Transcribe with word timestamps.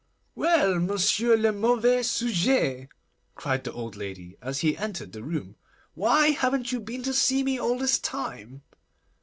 'Well, 0.33 0.79
monsieur 0.79 1.35
le 1.37 1.51
mauvais 1.51 2.01
sujet,' 2.01 2.87
cried 3.35 3.63
the 3.63 3.71
old 3.71 3.95
lady, 3.95 4.35
as 4.41 4.61
he 4.61 4.75
entered 4.75 5.11
the 5.13 5.21
room, 5.21 5.57
'why 5.93 6.31
haven't 6.31 6.71
you 6.71 6.79
been 6.79 7.03
to 7.03 7.13
see 7.13 7.43
me 7.43 7.59
all 7.59 7.77
this 7.77 7.99
time? 7.99 8.63